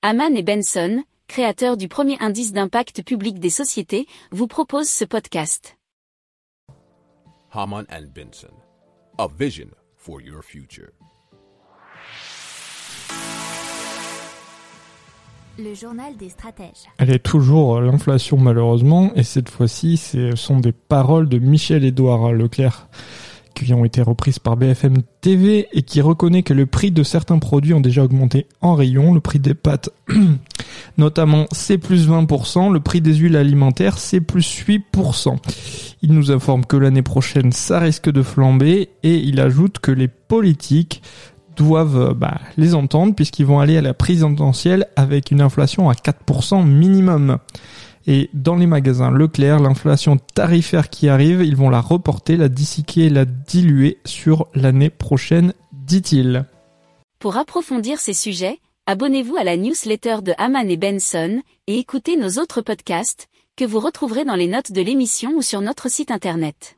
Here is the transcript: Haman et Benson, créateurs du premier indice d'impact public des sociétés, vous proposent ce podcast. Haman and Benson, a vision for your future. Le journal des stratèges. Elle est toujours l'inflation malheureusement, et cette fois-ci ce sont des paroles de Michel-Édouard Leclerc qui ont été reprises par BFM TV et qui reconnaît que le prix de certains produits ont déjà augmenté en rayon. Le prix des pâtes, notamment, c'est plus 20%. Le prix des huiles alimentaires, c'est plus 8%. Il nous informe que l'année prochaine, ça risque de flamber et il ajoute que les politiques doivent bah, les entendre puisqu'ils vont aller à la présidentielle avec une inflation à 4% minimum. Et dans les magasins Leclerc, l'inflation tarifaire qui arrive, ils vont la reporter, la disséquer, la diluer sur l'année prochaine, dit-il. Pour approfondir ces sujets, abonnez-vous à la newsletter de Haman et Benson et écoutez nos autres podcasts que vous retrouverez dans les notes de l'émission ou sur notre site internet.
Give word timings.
Haman 0.00 0.36
et 0.36 0.44
Benson, 0.44 1.02
créateurs 1.26 1.76
du 1.76 1.88
premier 1.88 2.16
indice 2.20 2.52
d'impact 2.52 3.02
public 3.02 3.40
des 3.40 3.50
sociétés, 3.50 4.06
vous 4.30 4.46
proposent 4.46 4.88
ce 4.88 5.04
podcast. 5.04 5.76
Haman 7.50 7.84
and 7.90 8.04
Benson, 8.14 8.54
a 9.18 9.26
vision 9.26 9.66
for 9.96 10.20
your 10.20 10.44
future. 10.44 10.92
Le 15.58 15.74
journal 15.74 16.16
des 16.16 16.28
stratèges. 16.28 16.86
Elle 16.98 17.12
est 17.12 17.18
toujours 17.18 17.80
l'inflation 17.80 18.36
malheureusement, 18.36 19.12
et 19.16 19.24
cette 19.24 19.48
fois-ci 19.48 19.96
ce 19.96 20.36
sont 20.36 20.60
des 20.60 20.70
paroles 20.70 21.28
de 21.28 21.40
Michel-Édouard 21.40 22.32
Leclerc 22.34 22.86
qui 23.64 23.74
ont 23.74 23.84
été 23.84 24.02
reprises 24.02 24.38
par 24.38 24.56
BFM 24.56 24.98
TV 25.20 25.68
et 25.72 25.82
qui 25.82 26.00
reconnaît 26.00 26.42
que 26.42 26.54
le 26.54 26.66
prix 26.66 26.90
de 26.90 27.02
certains 27.02 27.38
produits 27.38 27.74
ont 27.74 27.80
déjà 27.80 28.04
augmenté 28.04 28.46
en 28.60 28.74
rayon. 28.74 29.14
Le 29.14 29.20
prix 29.20 29.38
des 29.38 29.54
pâtes, 29.54 29.90
notamment, 30.98 31.46
c'est 31.52 31.78
plus 31.78 32.08
20%. 32.08 32.72
Le 32.72 32.80
prix 32.80 33.00
des 33.00 33.14
huiles 33.14 33.36
alimentaires, 33.36 33.98
c'est 33.98 34.20
plus 34.20 34.64
8%. 34.66 35.36
Il 36.02 36.12
nous 36.12 36.30
informe 36.30 36.64
que 36.64 36.76
l'année 36.76 37.02
prochaine, 37.02 37.52
ça 37.52 37.78
risque 37.78 38.10
de 38.10 38.22
flamber 38.22 38.90
et 39.02 39.16
il 39.16 39.40
ajoute 39.40 39.78
que 39.78 39.90
les 39.90 40.08
politiques 40.08 41.02
doivent 41.56 42.14
bah, 42.14 42.40
les 42.56 42.74
entendre 42.74 43.14
puisqu'ils 43.14 43.46
vont 43.46 43.58
aller 43.58 43.76
à 43.76 43.82
la 43.82 43.94
présidentielle 43.94 44.86
avec 44.96 45.30
une 45.30 45.40
inflation 45.40 45.90
à 45.90 45.94
4% 45.94 46.64
minimum. 46.64 47.38
Et 48.10 48.30
dans 48.32 48.56
les 48.56 48.66
magasins 48.66 49.10
Leclerc, 49.10 49.60
l'inflation 49.60 50.16
tarifaire 50.16 50.88
qui 50.88 51.10
arrive, 51.10 51.44
ils 51.44 51.56
vont 51.56 51.68
la 51.68 51.82
reporter, 51.82 52.38
la 52.38 52.48
disséquer, 52.48 53.10
la 53.10 53.26
diluer 53.26 53.98
sur 54.06 54.48
l'année 54.54 54.88
prochaine, 54.88 55.52
dit-il. 55.72 56.46
Pour 57.18 57.36
approfondir 57.36 58.00
ces 58.00 58.14
sujets, 58.14 58.60
abonnez-vous 58.86 59.36
à 59.36 59.44
la 59.44 59.58
newsletter 59.58 60.22
de 60.22 60.32
Haman 60.38 60.70
et 60.70 60.78
Benson 60.78 61.42
et 61.66 61.78
écoutez 61.78 62.16
nos 62.16 62.40
autres 62.40 62.62
podcasts 62.62 63.28
que 63.56 63.66
vous 63.66 63.78
retrouverez 63.78 64.24
dans 64.24 64.36
les 64.36 64.48
notes 64.48 64.72
de 64.72 64.80
l'émission 64.80 65.32
ou 65.36 65.42
sur 65.42 65.60
notre 65.60 65.90
site 65.90 66.10
internet. 66.10 66.77